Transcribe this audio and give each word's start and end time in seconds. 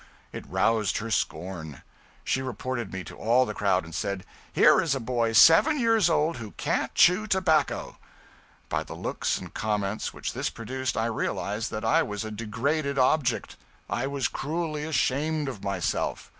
It 0.33 0.49
roused 0.49 0.97
her 0.97 1.11
scorn. 1.11 1.83
She 2.23 2.41
reported 2.41 2.91
me 2.91 3.03
to 3.03 3.15
all 3.15 3.45
the 3.45 3.53
crowd, 3.53 3.85
and 3.85 3.93
said 3.93 4.25
"Here 4.51 4.81
is 4.81 4.95
a 4.95 4.99
boy 4.99 5.33
seven 5.33 5.79
years 5.79 6.09
old 6.09 6.37
who 6.37 6.53
can't 6.53 6.91
chaw 6.95 7.27
tobacco." 7.27 7.99
By 8.67 8.81
the 8.81 8.95
looks 8.95 9.37
and 9.37 9.53
comments 9.53 10.11
which 10.11 10.33
this 10.33 10.49
produced, 10.49 10.97
I 10.97 11.05
realized 11.05 11.69
that 11.69 11.85
I 11.85 12.01
was 12.01 12.25
a 12.25 12.31
degraded 12.31 12.97
object; 12.97 13.57
I 13.91 14.07
was 14.07 14.27
cruelly 14.27 14.85
ashamed 14.85 15.47
of 15.47 15.63
myself. 15.63 16.29